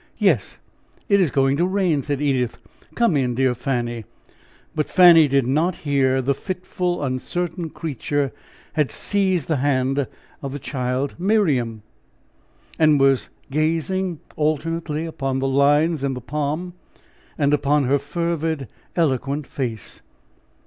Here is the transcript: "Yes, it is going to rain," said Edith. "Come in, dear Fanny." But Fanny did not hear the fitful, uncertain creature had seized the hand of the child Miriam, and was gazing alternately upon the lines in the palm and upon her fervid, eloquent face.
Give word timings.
"Yes, 0.17 0.57
it 1.09 1.19
is 1.21 1.29
going 1.29 1.57
to 1.57 1.65
rain," 1.67 2.01
said 2.01 2.19
Edith. 2.23 2.57
"Come 2.95 3.15
in, 3.15 3.35
dear 3.35 3.53
Fanny." 3.53 4.05
But 4.73 4.89
Fanny 4.89 5.27
did 5.27 5.45
not 5.45 5.75
hear 5.85 6.23
the 6.23 6.33
fitful, 6.33 7.03
uncertain 7.03 7.69
creature 7.69 8.31
had 8.73 8.89
seized 8.89 9.47
the 9.47 9.57
hand 9.57 10.07
of 10.41 10.53
the 10.53 10.57
child 10.57 11.13
Miriam, 11.19 11.83
and 12.79 12.99
was 12.99 13.29
gazing 13.51 14.19
alternately 14.35 15.05
upon 15.05 15.37
the 15.37 15.47
lines 15.47 16.03
in 16.03 16.15
the 16.15 16.19
palm 16.19 16.73
and 17.37 17.53
upon 17.53 17.83
her 17.83 17.99
fervid, 17.99 18.67
eloquent 18.95 19.45
face. 19.45 20.01